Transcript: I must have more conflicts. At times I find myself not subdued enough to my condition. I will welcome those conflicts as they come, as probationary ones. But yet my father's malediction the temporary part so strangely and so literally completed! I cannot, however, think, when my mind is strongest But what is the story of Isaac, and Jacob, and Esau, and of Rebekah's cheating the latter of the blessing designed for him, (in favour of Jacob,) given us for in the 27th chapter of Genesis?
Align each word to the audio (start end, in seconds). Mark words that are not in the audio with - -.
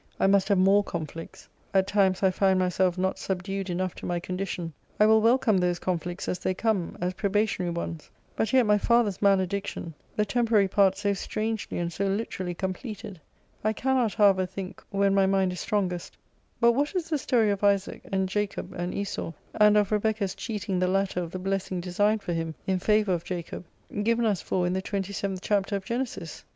I 0.19 0.25
must 0.25 0.47
have 0.47 0.57
more 0.57 0.83
conflicts. 0.83 1.47
At 1.75 1.85
times 1.85 2.23
I 2.23 2.31
find 2.31 2.57
myself 2.57 2.97
not 2.97 3.19
subdued 3.19 3.69
enough 3.69 3.93
to 3.97 4.07
my 4.07 4.19
condition. 4.19 4.73
I 4.99 5.05
will 5.05 5.21
welcome 5.21 5.59
those 5.59 5.77
conflicts 5.77 6.27
as 6.27 6.39
they 6.39 6.55
come, 6.55 6.97
as 6.99 7.13
probationary 7.13 7.71
ones. 7.73 8.09
But 8.35 8.51
yet 8.51 8.65
my 8.65 8.79
father's 8.79 9.21
malediction 9.21 9.93
the 10.15 10.25
temporary 10.25 10.67
part 10.67 10.97
so 10.97 11.13
strangely 11.13 11.77
and 11.77 11.93
so 11.93 12.07
literally 12.07 12.55
completed! 12.55 13.21
I 13.63 13.73
cannot, 13.73 14.15
however, 14.15 14.47
think, 14.47 14.81
when 14.89 15.13
my 15.13 15.27
mind 15.27 15.53
is 15.53 15.59
strongest 15.59 16.17
But 16.59 16.71
what 16.71 16.95
is 16.95 17.07
the 17.11 17.19
story 17.19 17.51
of 17.51 17.63
Isaac, 17.63 18.01
and 18.11 18.27
Jacob, 18.27 18.73
and 18.75 18.95
Esau, 18.95 19.33
and 19.53 19.77
of 19.77 19.91
Rebekah's 19.91 20.33
cheating 20.33 20.79
the 20.79 20.87
latter 20.87 21.21
of 21.21 21.29
the 21.29 21.37
blessing 21.37 21.79
designed 21.79 22.23
for 22.23 22.33
him, 22.33 22.55
(in 22.65 22.79
favour 22.79 23.13
of 23.13 23.23
Jacob,) 23.23 23.65
given 24.01 24.25
us 24.25 24.41
for 24.41 24.65
in 24.65 24.73
the 24.73 24.81
27th 24.81 25.37
chapter 25.43 25.75
of 25.75 25.85
Genesis? 25.85 26.43